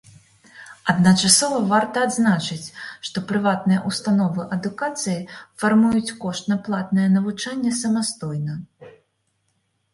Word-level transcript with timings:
Адначасова 0.93 1.57
варта 1.73 1.97
адзначыць, 2.07 2.73
што 3.11 3.17
прыватныя 3.33 3.83
ўстановы 3.91 4.47
адукацыі 4.57 5.15
фармуюць 5.61 6.15
кошт 6.27 6.43
на 6.55 6.61
платнае 6.67 7.07
навучанне 7.17 7.71
самастойна. 7.85 8.53